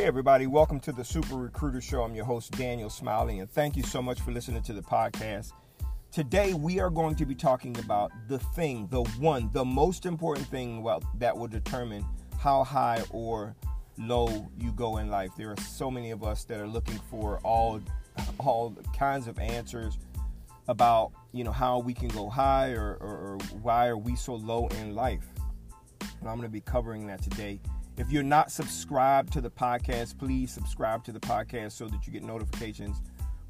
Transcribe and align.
Hey, 0.00 0.06
everybody, 0.06 0.46
welcome 0.46 0.80
to 0.80 0.92
the 0.92 1.04
Super 1.04 1.34
Recruiter 1.34 1.82
Show. 1.82 2.00
I'm 2.00 2.14
your 2.14 2.24
host, 2.24 2.52
Daniel 2.52 2.88
Smiley, 2.88 3.40
and 3.40 3.50
thank 3.50 3.76
you 3.76 3.82
so 3.82 4.00
much 4.00 4.18
for 4.18 4.32
listening 4.32 4.62
to 4.62 4.72
the 4.72 4.80
podcast. 4.80 5.52
Today, 6.10 6.54
we 6.54 6.80
are 6.80 6.88
going 6.88 7.14
to 7.16 7.26
be 7.26 7.34
talking 7.34 7.78
about 7.78 8.10
the 8.26 8.38
thing, 8.38 8.88
the 8.90 9.02
one, 9.18 9.50
the 9.52 9.62
most 9.62 10.06
important 10.06 10.46
thing 10.46 10.82
that 11.18 11.36
will 11.36 11.48
determine 11.48 12.06
how 12.38 12.64
high 12.64 13.02
or 13.10 13.54
low 13.98 14.50
you 14.56 14.72
go 14.72 14.96
in 14.96 15.10
life. 15.10 15.32
There 15.36 15.50
are 15.50 15.60
so 15.60 15.90
many 15.90 16.12
of 16.12 16.24
us 16.24 16.44
that 16.44 16.58
are 16.60 16.66
looking 16.66 16.98
for 17.10 17.38
all, 17.44 17.82
all 18.38 18.74
kinds 18.96 19.28
of 19.28 19.38
answers 19.38 19.98
about 20.68 21.12
you 21.32 21.44
know 21.44 21.52
how 21.52 21.78
we 21.78 21.92
can 21.92 22.08
go 22.08 22.30
high 22.30 22.70
or, 22.70 22.96
or, 23.02 23.18
or 23.18 23.38
why 23.60 23.88
are 23.88 23.98
we 23.98 24.16
so 24.16 24.34
low 24.34 24.66
in 24.80 24.94
life. 24.94 25.26
And 26.00 26.26
I'm 26.26 26.36
going 26.36 26.48
to 26.48 26.48
be 26.48 26.62
covering 26.62 27.06
that 27.08 27.20
today. 27.20 27.60
If 28.00 28.10
you're 28.10 28.22
not 28.22 28.50
subscribed 28.50 29.30
to 29.34 29.42
the 29.42 29.50
podcast, 29.50 30.18
please 30.18 30.50
subscribe 30.50 31.04
to 31.04 31.12
the 31.12 31.20
podcast 31.20 31.72
so 31.72 31.86
that 31.86 32.06
you 32.06 32.12
get 32.14 32.22
notifications 32.22 32.96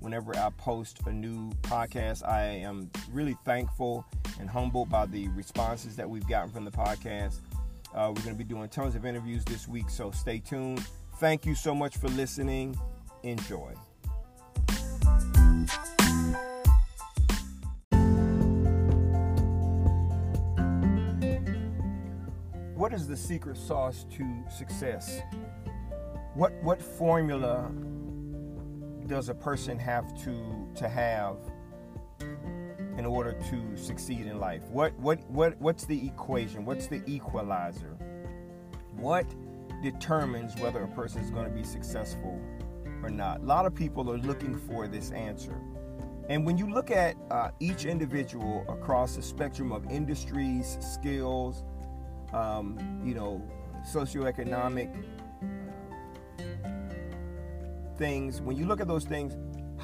whenever 0.01 0.37
I 0.37 0.51
post 0.59 0.99
a 1.07 1.13
new 1.13 1.53
podcast. 1.63 2.29
I 2.29 2.43
am 2.43 2.91
really 3.13 3.37
thankful 3.45 4.05
and 4.41 4.51
humbled 4.51 4.91
by 4.91 5.07
the 5.07 5.29
responses 5.29 5.95
that 5.95 6.11
we've 6.11 6.27
gotten 6.27 6.51
from 6.51 6.65
the 6.65 6.73
podcast. 6.73 7.37
Uh, 7.95 8.09
we're 8.09 8.23
going 8.23 8.35
to 8.35 8.35
be 8.35 8.43
doing 8.43 8.69
tons 8.69 8.97
of 8.97 9.07
interviews 9.07 9.45
this 9.45 9.69
week, 9.69 9.89
so 9.89 10.11
stay 10.11 10.41
tuned. 10.41 10.85
Thank 11.19 11.47
you 11.47 11.55
so 11.55 11.73
much 11.73 11.97
for 11.97 12.09
listening. 12.09 12.77
Enjoy. 13.23 13.73
What 22.81 22.95
is 22.95 23.07
the 23.07 23.17
secret 23.17 23.59
sauce 23.59 24.07
to 24.11 24.43
success? 24.51 25.21
What 26.33 26.55
what 26.63 26.81
formula 26.81 27.71
does 29.07 29.29
a 29.29 29.35
person 29.35 29.79
have 29.79 30.19
to 30.25 30.67
to 30.77 30.89
have 30.89 31.37
in 32.97 33.05
order 33.05 33.33
to 33.51 33.77
succeed 33.77 34.27
in 34.27 34.41
life? 34.41 34.63
What 34.71 34.99
what 34.99 35.21
what 35.29 35.61
what's 35.61 35.85
the 35.85 36.07
equation? 36.07 36.65
What's 36.65 36.87
the 36.87 37.03
equalizer? 37.07 37.99
What 38.97 39.27
determines 39.83 40.57
whether 40.57 40.83
a 40.83 40.89
person 40.89 41.21
is 41.21 41.31
going 41.31 41.45
to 41.45 41.55
be 41.55 41.65
successful 41.65 42.41
or 43.03 43.11
not? 43.11 43.41
A 43.41 43.45
lot 43.45 43.67
of 43.67 43.75
people 43.75 44.11
are 44.11 44.17
looking 44.17 44.57
for 44.57 44.89
this 44.89 45.11
answer. 45.11 45.61
And 46.31 46.47
when 46.47 46.57
you 46.57 46.73
look 46.73 46.91
at 46.91 47.15
uh, 47.31 47.51
each 47.61 47.85
individual 47.85 48.65
across 48.71 49.17
the 49.17 49.23
spectrum 49.23 49.71
of 49.71 49.85
industries, 49.91 50.79
skills, 50.81 51.63
um, 52.33 53.01
you 53.05 53.15
know, 53.15 53.43
socioeconomic 53.87 55.05
things. 57.97 58.41
When 58.41 58.57
you 58.57 58.67
look 58.67 58.81
at 58.81 58.89
those 58.89 59.05
things, 59.05 59.37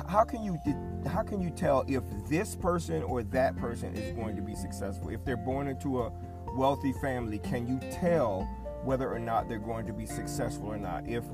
how 0.08 0.25
can 0.25 0.42
you 0.42 0.58
how 1.06 1.22
can 1.22 1.41
you 1.41 1.50
tell 1.50 1.84
if 1.89 2.02
this 2.28 2.55
person 2.56 3.02
or 3.02 3.22
that 3.22 3.56
person 3.56 3.94
is 3.94 4.12
going 4.14 4.36
to 4.36 4.42
be 4.42 4.55
successful? 4.55 5.11
If 5.11 5.24
they're 5.24 5.36
born 5.36 5.69
into 5.69 6.02
a 6.02 6.12
wealthy 6.55 6.92
family, 6.94 7.39
can 7.39 7.67
you 7.67 7.78
tell 7.91 8.42
whether 8.84 9.12
or 9.12 9.19
not 9.19 9.48
they're 9.48 9.58
going 9.58 9.86
to 9.86 9.92
be 9.92 10.06
successful 10.06 10.67
or 10.67 10.78
not? 10.78 11.06
If 11.08 11.24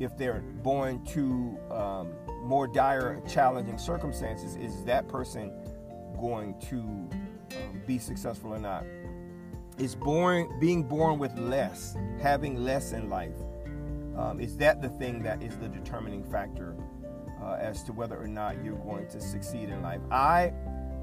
if 0.00 0.16
they're 0.16 0.40
born 0.62 1.04
to 1.06 1.58
um, 1.70 2.12
more 2.42 2.66
dire, 2.66 3.22
challenging 3.28 3.78
circumstances, 3.78 4.56
is 4.56 4.84
that 4.84 5.06
person 5.06 5.52
going 6.18 6.58
to 6.60 6.78
um, 6.78 7.82
be 7.86 7.98
successful 7.98 8.52
or 8.54 8.58
not? 8.58 8.84
Is 9.78 9.94
born 9.94 10.48
being 10.60 10.82
born 10.82 11.18
with 11.18 11.36
less, 11.38 11.96
having 12.20 12.62
less 12.64 12.92
in 12.92 13.08
life. 13.08 13.36
Um, 14.16 14.40
is 14.40 14.56
that 14.58 14.82
the 14.82 14.88
thing 14.88 15.22
that 15.22 15.42
is 15.42 15.56
the 15.56 15.68
determining 15.68 16.22
factor 16.24 16.76
uh, 17.42 17.54
as 17.54 17.82
to 17.84 17.92
whether 17.92 18.16
or 18.16 18.28
not 18.28 18.62
you're 18.62 18.76
going 18.76 19.08
to 19.08 19.20
succeed 19.20 19.70
in 19.70 19.82
life? 19.82 20.00
I 20.10 20.52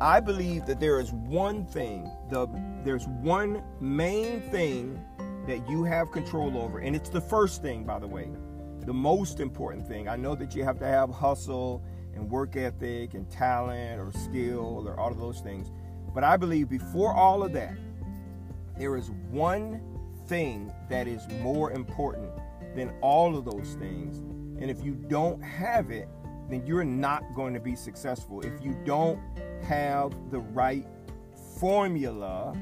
I 0.02 0.22
believe 0.22 0.66
that 0.68 0.80
there 0.80 1.00
is 1.00 1.12
one 1.12 1.66
thing, 1.66 2.10
the 2.30 2.48
there's 2.86 3.08
one 3.08 3.64
main 3.82 4.42
thing 4.50 5.04
that 5.46 5.68
you 5.70 5.84
have 5.84 6.12
control 6.12 6.58
over, 6.58 6.80
and 6.80 6.96
it's 6.96 7.10
the 7.10 7.22
first 7.22 7.62
thing, 7.62 7.84
by 7.84 8.00
the 8.00 8.08
way, 8.08 8.30
the 8.86 8.94
most 8.94 9.40
important 9.40 9.88
thing. 9.88 10.08
I 10.08 10.16
know 10.16 10.36
that 10.36 10.56
you 10.56 10.64
have 10.64 10.80
to 10.80 10.86
have 10.86 11.10
hustle 11.10 11.84
and 12.14 12.30
work 12.30 12.56
ethic 12.56 13.14
and 13.14 13.30
talent 13.30 14.00
or 14.00 14.12
skill 14.12 14.88
or 14.88 14.98
all 15.00 15.12
of 15.12 15.20
those 15.20 15.42
things, 15.42 15.72
but 16.14 16.24
I 16.24 16.38
believe 16.38 16.70
before 16.70 17.14
all 17.14 17.44
of 17.44 17.52
that, 17.54 17.76
there 18.80 18.96
is 18.96 19.12
one 19.30 19.82
thing 20.28 20.72
that 20.90 21.08
is 21.08 21.28
more 21.42 21.72
important 21.72 22.32
than 22.76 22.94
all 23.02 23.38
of 23.38 23.44
those 23.44 23.76
things. 23.76 24.20
And 24.62 24.72
if 24.72 24.84
you 24.84 24.96
don't 24.96 25.42
have 25.44 25.92
it, 25.92 26.08
then 26.50 26.66
you're 26.66 26.86
not 26.86 27.24
going 27.36 27.54
to 27.54 27.60
be 27.60 27.76
successful. 27.76 28.42
If 28.42 28.64
you 28.64 28.76
don't 28.86 29.20
have 29.64 30.14
the 30.32 30.40
right 30.40 30.88
formula 31.60 32.58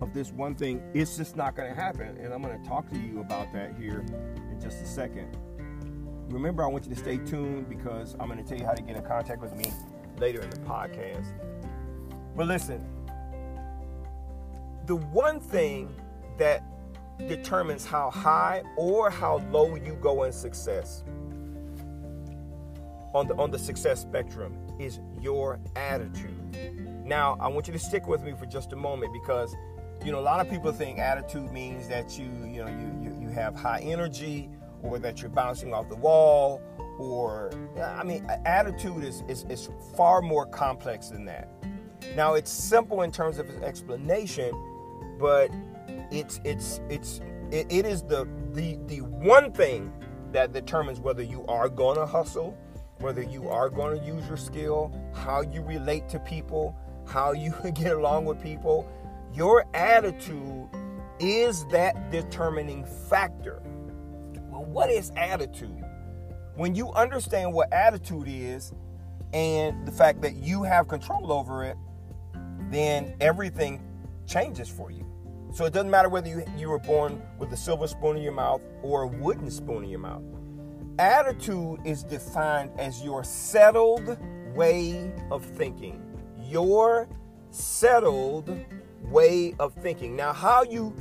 of 0.00 0.12
this 0.12 0.32
one 0.32 0.56
thing, 0.56 0.82
it's 0.94 1.16
just 1.16 1.36
not 1.36 1.54
going 1.54 1.72
to 1.72 1.80
happen. 1.80 2.16
And 2.18 2.34
I'm 2.34 2.42
going 2.42 2.60
to 2.60 2.68
talk 2.68 2.90
to 2.90 2.98
you 2.98 3.20
about 3.20 3.52
that 3.52 3.76
here 3.76 4.04
in 4.50 4.60
just 4.60 4.82
a 4.82 4.86
second. 4.86 5.36
Remember, 6.28 6.64
I 6.64 6.66
want 6.66 6.84
you 6.84 6.94
to 6.94 7.00
stay 7.00 7.18
tuned 7.18 7.68
because 7.68 8.16
I'm 8.18 8.28
going 8.28 8.42
to 8.42 8.48
tell 8.48 8.58
you 8.58 8.64
how 8.64 8.72
to 8.72 8.82
get 8.82 8.96
in 8.96 9.02
contact 9.04 9.40
with 9.40 9.54
me 9.54 9.72
later 10.18 10.40
in 10.40 10.50
the 10.50 10.58
podcast. 10.58 11.26
But 12.36 12.46
listen, 12.46 12.84
the 14.90 14.96
one 14.96 15.38
thing 15.38 15.88
that 16.36 16.64
determines 17.28 17.86
how 17.86 18.10
high 18.10 18.60
or 18.76 19.08
how 19.08 19.40
low 19.52 19.76
you 19.76 19.96
go 20.00 20.24
in 20.24 20.32
success 20.32 21.04
on 23.14 23.28
the 23.28 23.34
on 23.36 23.52
the 23.52 23.58
success 23.58 24.00
spectrum 24.00 24.52
is 24.80 24.98
your 25.20 25.60
attitude. 25.76 26.34
Now, 27.06 27.36
I 27.38 27.46
want 27.46 27.68
you 27.68 27.72
to 27.72 27.78
stick 27.78 28.08
with 28.08 28.24
me 28.24 28.32
for 28.32 28.46
just 28.46 28.72
a 28.72 28.76
moment 28.76 29.12
because 29.12 29.54
you 30.04 30.10
know 30.10 30.18
a 30.18 30.26
lot 30.32 30.44
of 30.44 30.50
people 30.50 30.72
think 30.72 30.98
attitude 30.98 31.52
means 31.52 31.86
that 31.86 32.18
you 32.18 32.24
you 32.44 32.64
know 32.64 32.66
you 32.66 33.10
you, 33.10 33.16
you 33.20 33.28
have 33.28 33.54
high 33.54 33.78
energy 33.82 34.50
or 34.82 34.98
that 34.98 35.20
you're 35.20 35.30
bouncing 35.30 35.72
off 35.72 35.88
the 35.88 35.94
wall 35.94 36.60
or 36.98 37.52
I 37.80 38.02
mean 38.02 38.28
attitude 38.44 39.04
is, 39.04 39.22
is 39.28 39.44
is 39.48 39.68
far 39.96 40.20
more 40.20 40.46
complex 40.46 41.10
than 41.10 41.26
that. 41.26 41.48
Now 42.16 42.34
it's 42.34 42.50
simple 42.50 43.02
in 43.02 43.12
terms 43.12 43.38
of 43.38 43.48
its 43.48 43.62
explanation, 43.62 44.50
but 45.20 45.50
it's 46.10 46.40
it's 46.44 46.80
it's 46.88 47.20
it, 47.50 47.66
it 47.70 47.86
is 47.86 48.02
the 48.02 48.26
the 48.52 48.78
the 48.86 49.02
one 49.02 49.52
thing 49.52 49.92
that 50.32 50.52
determines 50.52 50.98
whether 50.98 51.22
you 51.22 51.44
are 51.46 51.68
going 51.68 51.96
to 51.96 52.06
hustle, 52.06 52.56
whether 53.00 53.22
you 53.22 53.48
are 53.48 53.68
going 53.68 53.98
to 54.00 54.06
use 54.06 54.26
your 54.26 54.36
skill, 54.36 54.92
how 55.14 55.42
you 55.42 55.62
relate 55.62 56.08
to 56.08 56.18
people, 56.20 56.76
how 57.06 57.32
you 57.32 57.52
get 57.74 57.92
along 57.92 58.24
with 58.24 58.42
people. 58.42 58.88
Your 59.34 59.64
attitude 59.74 60.68
is 61.20 61.66
that 61.66 62.10
determining 62.10 62.84
factor. 62.84 63.62
Well, 64.50 64.64
what 64.64 64.90
is 64.90 65.12
attitude? 65.16 65.84
When 66.56 66.74
you 66.74 66.92
understand 66.92 67.52
what 67.52 67.72
attitude 67.72 68.26
is 68.26 68.72
and 69.32 69.86
the 69.86 69.92
fact 69.92 70.22
that 70.22 70.36
you 70.36 70.62
have 70.62 70.88
control 70.88 71.32
over 71.32 71.64
it, 71.64 71.76
then 72.70 73.14
everything 73.20 73.82
changes 74.26 74.68
for 74.68 74.90
you. 74.90 75.09
So 75.52 75.64
it 75.64 75.72
doesn't 75.72 75.90
matter 75.90 76.08
whether 76.08 76.28
you, 76.28 76.44
you 76.56 76.68
were 76.68 76.78
born 76.78 77.20
with 77.38 77.52
a 77.52 77.56
silver 77.56 77.88
spoon 77.88 78.16
in 78.16 78.22
your 78.22 78.32
mouth 78.32 78.60
or 78.82 79.02
a 79.02 79.06
wooden 79.06 79.50
spoon 79.50 79.84
in 79.84 79.90
your 79.90 79.98
mouth. 79.98 80.22
Attitude 80.98 81.80
is 81.84 82.04
defined 82.04 82.70
as 82.78 83.02
your 83.02 83.24
settled 83.24 84.16
way 84.54 85.12
of 85.30 85.44
thinking. 85.44 86.02
Your 86.38 87.08
settled 87.50 88.56
way 89.04 89.54
of 89.58 89.74
thinking. 89.74 90.14
Now, 90.14 90.32
how 90.32 90.62
you 90.62 90.94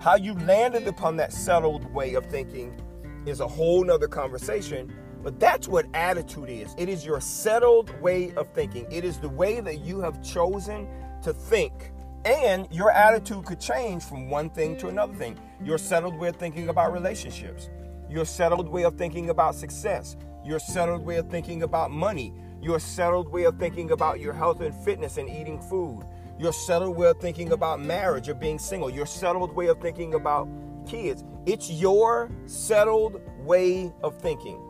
how 0.00 0.16
you 0.16 0.34
landed 0.34 0.88
upon 0.88 1.16
that 1.16 1.32
settled 1.32 1.84
way 1.94 2.14
of 2.14 2.26
thinking 2.26 2.80
is 3.26 3.40
a 3.40 3.46
whole 3.46 3.84
nother 3.84 4.08
conversation. 4.08 4.92
But 5.22 5.38
that's 5.38 5.68
what 5.68 5.86
attitude 5.94 6.48
is. 6.48 6.74
It 6.76 6.88
is 6.88 7.06
your 7.06 7.20
settled 7.20 7.90
way 8.00 8.32
of 8.36 8.52
thinking. 8.52 8.90
It 8.90 9.04
is 9.04 9.18
the 9.18 9.28
way 9.28 9.60
that 9.60 9.80
you 9.80 10.00
have 10.00 10.22
chosen 10.22 10.88
to 11.22 11.32
think 11.32 11.92
and 12.24 12.68
your 12.70 12.90
attitude 12.90 13.44
could 13.44 13.60
change 13.60 14.02
from 14.04 14.30
one 14.30 14.50
thing 14.50 14.76
to 14.78 14.88
another 14.88 15.14
thing. 15.14 15.38
Your 15.62 15.78
settled 15.78 16.18
way 16.18 16.28
of 16.28 16.36
thinking 16.36 16.68
about 16.68 16.92
relationships, 16.92 17.68
your 18.08 18.24
settled 18.24 18.68
way 18.68 18.84
of 18.84 18.96
thinking 18.96 19.30
about 19.30 19.54
success, 19.54 20.16
your 20.44 20.58
settled 20.58 21.04
way 21.04 21.16
of 21.16 21.28
thinking 21.28 21.62
about 21.62 21.90
money, 21.90 22.32
your 22.60 22.78
settled 22.78 23.28
way 23.28 23.44
of 23.44 23.58
thinking 23.58 23.90
about 23.90 24.20
your 24.20 24.32
health 24.32 24.60
and 24.60 24.74
fitness 24.84 25.16
and 25.18 25.28
eating 25.28 25.60
food, 25.60 26.02
your 26.38 26.52
settled 26.52 26.96
way 26.96 27.08
of 27.08 27.18
thinking 27.18 27.52
about 27.52 27.80
marriage 27.80 28.28
or 28.28 28.34
being 28.34 28.58
single, 28.58 28.90
your 28.90 29.06
settled 29.06 29.54
way 29.54 29.66
of 29.66 29.80
thinking 29.80 30.14
about 30.14 30.48
kids. 30.86 31.24
It's 31.46 31.70
your 31.70 32.30
settled 32.46 33.20
way 33.38 33.92
of 34.02 34.16
thinking. 34.18 34.60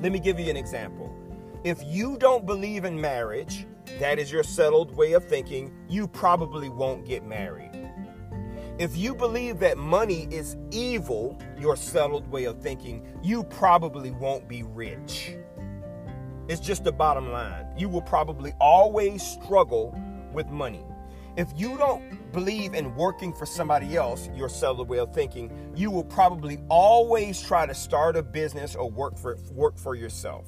Let 0.00 0.12
me 0.12 0.20
give 0.20 0.38
you 0.38 0.50
an 0.50 0.56
example. 0.56 1.12
If 1.64 1.82
you 1.84 2.16
don't 2.18 2.44
believe 2.44 2.84
in 2.84 3.00
marriage, 3.00 3.66
that 3.98 4.18
is 4.18 4.30
your 4.30 4.42
settled 4.42 4.94
way 4.96 5.12
of 5.12 5.24
thinking, 5.24 5.72
you 5.88 6.06
probably 6.08 6.68
won't 6.68 7.06
get 7.06 7.24
married. 7.24 7.70
If 8.78 8.96
you 8.96 9.14
believe 9.14 9.58
that 9.60 9.78
money 9.78 10.26
is 10.30 10.56
evil, 10.70 11.38
your 11.58 11.76
settled 11.76 12.26
way 12.30 12.44
of 12.44 12.60
thinking, 12.62 13.06
you 13.22 13.44
probably 13.44 14.10
won't 14.10 14.48
be 14.48 14.62
rich. 14.62 15.36
It's 16.48 16.60
just 16.60 16.84
the 16.84 16.92
bottom 16.92 17.30
line. 17.30 17.66
You 17.76 17.88
will 17.88 18.02
probably 18.02 18.52
always 18.60 19.22
struggle 19.22 19.94
with 20.32 20.48
money. 20.48 20.84
If 21.36 21.48
you 21.56 21.78
don't 21.78 22.32
believe 22.32 22.74
in 22.74 22.94
working 22.94 23.32
for 23.32 23.46
somebody 23.46 23.96
else, 23.96 24.28
your 24.34 24.48
settled 24.48 24.88
way 24.88 24.98
of 24.98 25.14
thinking, 25.14 25.72
you 25.74 25.90
will 25.90 26.04
probably 26.04 26.58
always 26.68 27.40
try 27.40 27.64
to 27.64 27.74
start 27.74 28.16
a 28.16 28.22
business 28.22 28.74
or 28.74 28.90
work 28.90 29.16
for 29.16 29.38
work 29.52 29.78
for 29.78 29.94
yourself. 29.94 30.46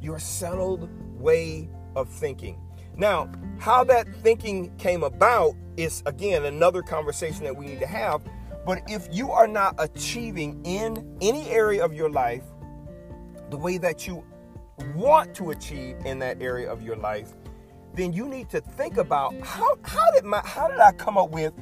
Your 0.00 0.18
settled 0.18 0.88
way 1.20 1.68
of 1.96 2.08
thinking. 2.08 2.60
Now, 3.00 3.30
how 3.58 3.82
that 3.84 4.14
thinking 4.16 4.76
came 4.76 5.02
about 5.04 5.54
is 5.78 6.02
again 6.04 6.44
another 6.44 6.82
conversation 6.82 7.44
that 7.44 7.56
we 7.56 7.64
need 7.64 7.80
to 7.80 7.86
have. 7.86 8.20
But 8.66 8.82
if 8.88 9.08
you 9.10 9.30
are 9.30 9.48
not 9.48 9.74
achieving 9.78 10.60
in 10.66 11.16
any 11.22 11.48
area 11.48 11.82
of 11.82 11.94
your 11.94 12.10
life 12.10 12.42
the 13.48 13.56
way 13.56 13.78
that 13.78 14.06
you 14.06 14.22
want 14.94 15.34
to 15.36 15.50
achieve 15.50 15.96
in 16.04 16.18
that 16.18 16.42
area 16.42 16.70
of 16.70 16.82
your 16.82 16.94
life, 16.94 17.32
then 17.94 18.12
you 18.12 18.28
need 18.28 18.50
to 18.50 18.60
think 18.60 18.98
about 18.98 19.34
how, 19.40 19.78
how 19.82 20.10
did 20.10 20.26
my 20.26 20.42
how 20.44 20.68
did 20.68 20.78
I 20.78 20.92
come 20.92 21.16
up 21.16 21.30
with 21.30 21.54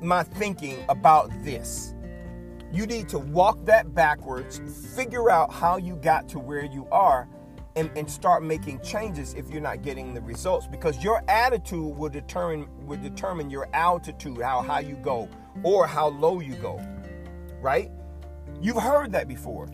my 0.00 0.22
thinking 0.22 0.84
about 0.88 1.32
this? 1.42 1.96
You 2.72 2.86
need 2.86 3.08
to 3.08 3.18
walk 3.18 3.64
that 3.64 3.92
backwards, 3.92 4.60
figure 4.94 5.30
out 5.30 5.52
how 5.52 5.78
you 5.78 5.96
got 5.96 6.28
to 6.28 6.38
where 6.38 6.64
you 6.64 6.86
are, 6.92 7.28
and, 7.76 7.90
and 7.96 8.08
start 8.08 8.42
making 8.42 8.80
changes 8.80 9.34
if 9.34 9.50
you're 9.50 9.60
not 9.60 9.82
getting 9.82 10.14
the 10.14 10.20
results 10.20 10.66
because 10.66 11.02
your 11.02 11.22
attitude 11.28 11.96
will 11.96 12.08
determine 12.08 12.68
will 12.86 13.00
determine 13.00 13.50
your 13.50 13.68
altitude, 13.74 14.40
how 14.40 14.62
high 14.62 14.80
you 14.80 14.94
go 14.96 15.28
or 15.62 15.86
how 15.86 16.08
low 16.08 16.40
you 16.40 16.54
go. 16.56 16.80
Right? 17.60 17.90
You've 18.60 18.82
heard 18.82 19.12
that 19.12 19.28
before. 19.28 19.68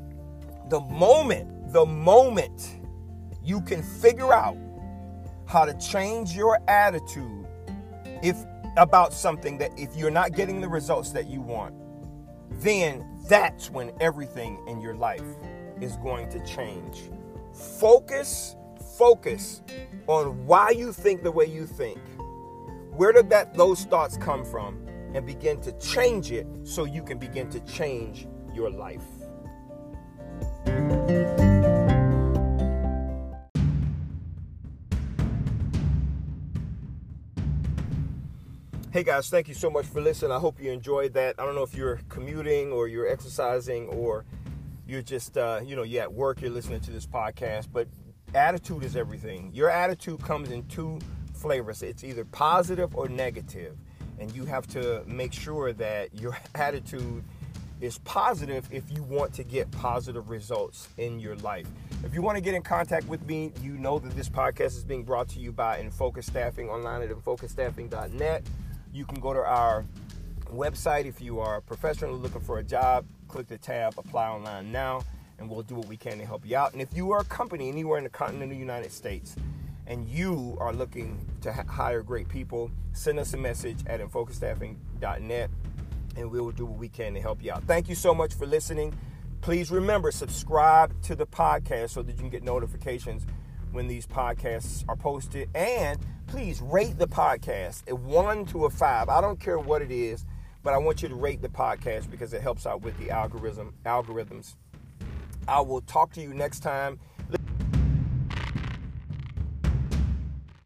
The 0.68 0.80
moment, 0.80 1.72
the 1.72 1.84
moment 1.84 2.80
you 3.42 3.60
can 3.60 3.82
figure 3.82 4.32
out 4.32 4.56
how 5.46 5.64
to 5.64 5.74
change 5.78 6.32
your 6.32 6.60
attitude 6.68 7.46
if 8.22 8.36
about 8.76 9.12
something 9.12 9.58
that 9.58 9.72
if 9.76 9.96
you're 9.96 10.10
not 10.10 10.32
getting 10.32 10.60
the 10.60 10.68
results 10.68 11.10
that 11.10 11.26
you 11.26 11.40
want, 11.40 11.74
then 12.60 13.04
that's 13.28 13.70
when 13.70 13.90
everything 14.00 14.62
in 14.68 14.80
your 14.80 14.94
life 14.94 15.24
is 15.80 15.96
going 15.96 16.28
to 16.30 16.44
change. 16.44 17.10
Focus, 17.60 18.56
focus 18.96 19.60
on 20.06 20.46
why 20.46 20.70
you 20.70 20.94
think 20.94 21.22
the 21.22 21.30
way 21.30 21.44
you 21.44 21.66
think. 21.66 22.00
Where 22.90 23.12
did 23.12 23.28
that 23.30 23.52
those 23.52 23.84
thoughts 23.84 24.16
come 24.16 24.46
from? 24.46 24.86
And 25.12 25.26
begin 25.26 25.60
to 25.62 25.72
change 25.78 26.32
it 26.32 26.46
so 26.64 26.84
you 26.84 27.02
can 27.02 27.18
begin 27.18 27.50
to 27.50 27.60
change 27.60 28.26
your 28.54 28.70
life. 28.70 29.02
Hey 38.90 39.02
guys, 39.04 39.28
thank 39.28 39.48
you 39.48 39.54
so 39.54 39.68
much 39.68 39.84
for 39.84 40.00
listening. 40.00 40.32
I 40.32 40.38
hope 40.38 40.60
you 40.60 40.72
enjoyed 40.72 41.12
that. 41.14 41.34
I 41.38 41.44
don't 41.44 41.54
know 41.54 41.62
if 41.62 41.74
you're 41.74 42.00
commuting 42.08 42.72
or 42.72 42.88
you're 42.88 43.06
exercising 43.06 43.86
or 43.88 44.24
you're 44.90 45.02
just 45.02 45.38
uh, 45.38 45.60
you 45.64 45.76
know 45.76 45.84
you're 45.84 46.02
at 46.02 46.12
work 46.12 46.40
you're 46.40 46.50
listening 46.50 46.80
to 46.80 46.90
this 46.90 47.06
podcast 47.06 47.68
but 47.72 47.86
attitude 48.34 48.82
is 48.82 48.96
everything 48.96 49.50
your 49.54 49.70
attitude 49.70 50.20
comes 50.22 50.50
in 50.50 50.66
two 50.66 50.98
flavors 51.32 51.82
it's 51.82 52.02
either 52.02 52.24
positive 52.24 52.94
or 52.96 53.08
negative 53.08 53.76
and 54.18 54.34
you 54.34 54.44
have 54.44 54.66
to 54.66 55.02
make 55.06 55.32
sure 55.32 55.72
that 55.72 56.12
your 56.14 56.36
attitude 56.54 57.22
is 57.80 57.98
positive 57.98 58.68
if 58.70 58.84
you 58.94 59.02
want 59.04 59.32
to 59.32 59.42
get 59.42 59.70
positive 59.70 60.28
results 60.28 60.88
in 60.98 61.18
your 61.18 61.34
life. 61.36 61.66
If 62.04 62.12
you 62.12 62.20
want 62.20 62.36
to 62.36 62.42
get 62.42 62.52
in 62.52 62.60
contact 62.60 63.06
with 63.08 63.24
me, 63.26 63.52
you 63.62 63.78
know 63.78 63.98
that 63.98 64.14
this 64.14 64.28
podcast 64.28 64.76
is 64.76 64.84
being 64.84 65.02
brought 65.02 65.28
to 65.30 65.40
you 65.40 65.50
by 65.50 65.82
Infocus 65.82 66.24
Staffing 66.24 66.68
online 66.68 67.00
at 67.00 67.08
infocusstaffing.net. 67.08 68.42
You 68.92 69.04
can 69.06 69.20
go 69.20 69.32
to 69.32 69.40
our 69.40 69.86
website. 70.50 71.06
If 71.06 71.20
you 71.20 71.40
are 71.40 71.60
professionally 71.60 72.18
looking 72.18 72.40
for 72.40 72.58
a 72.58 72.64
job 72.64 73.06
click 73.30 73.46
the 73.46 73.58
tab 73.58 73.94
apply 73.96 74.28
online 74.28 74.72
now 74.72 75.02
and 75.38 75.48
we'll 75.48 75.62
do 75.62 75.76
what 75.76 75.86
we 75.86 75.96
can 75.96 76.18
to 76.18 76.26
help 76.26 76.44
you 76.44 76.56
out. 76.56 76.72
And 76.72 76.82
if 76.82 76.94
you 76.94 77.12
are 77.12 77.20
a 77.20 77.24
company 77.24 77.68
anywhere 77.68 77.96
in 77.96 78.04
the 78.04 78.10
continental 78.10 78.56
united 78.56 78.92
states 78.92 79.36
and 79.86 80.06
you 80.08 80.56
are 80.60 80.72
looking 80.72 81.24
to 81.40 81.52
hire 81.52 82.02
great 82.02 82.28
people 82.28 82.70
send 82.92 83.18
us 83.18 83.32
a 83.34 83.36
message 83.36 83.78
at 83.86 84.00
infocusstaffing.net 84.00 85.50
and 86.16 86.30
we 86.30 86.40
will 86.40 86.50
do 86.50 86.66
what 86.66 86.78
we 86.78 86.88
can 86.88 87.14
to 87.14 87.20
help 87.20 87.42
you 87.42 87.52
out. 87.52 87.62
Thank 87.64 87.88
you 87.88 87.94
so 87.94 88.12
much 88.12 88.34
for 88.34 88.46
listening. 88.46 88.92
Please 89.42 89.70
remember 89.70 90.10
subscribe 90.10 91.00
to 91.02 91.14
the 91.14 91.26
podcast 91.26 91.90
so 91.90 92.02
that 92.02 92.12
you 92.12 92.18
can 92.18 92.30
get 92.30 92.42
notifications 92.42 93.24
when 93.70 93.86
these 93.86 94.06
podcasts 94.06 94.84
are 94.88 94.96
posted. 94.96 95.48
And 95.54 96.00
please 96.26 96.60
rate 96.60 96.98
the 96.98 97.06
podcast 97.06 97.88
a 97.88 97.94
one 97.94 98.44
to 98.46 98.64
a 98.64 98.70
five. 98.70 99.08
I 99.08 99.20
don't 99.20 99.38
care 99.38 99.58
what 99.58 99.82
it 99.82 99.92
is 99.92 100.26
but 100.62 100.74
I 100.74 100.78
want 100.78 101.02
you 101.02 101.08
to 101.08 101.14
rate 101.14 101.42
the 101.42 101.48
podcast 101.48 102.10
because 102.10 102.32
it 102.32 102.42
helps 102.42 102.66
out 102.66 102.82
with 102.82 102.98
the 102.98 103.10
algorithm 103.10 103.74
algorithms. 103.84 104.56
I 105.48 105.60
will 105.60 105.80
talk 105.80 106.12
to 106.14 106.20
you 106.20 106.34
next 106.34 106.60
time. 106.60 106.98